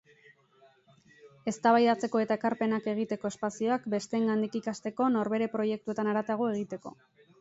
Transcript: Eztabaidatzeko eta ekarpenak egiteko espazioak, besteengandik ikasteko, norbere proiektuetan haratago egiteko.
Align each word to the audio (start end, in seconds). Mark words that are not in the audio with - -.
Eztabaidatzeko 1.51 2.21
eta 2.23 2.37
ekarpenak 2.41 2.89
egiteko 2.93 3.31
espazioak, 3.35 3.87
besteengandik 3.95 4.59
ikasteko, 4.61 5.11
norbere 5.19 5.51
proiektuetan 5.57 6.11
haratago 6.15 6.53
egiteko. 6.57 6.97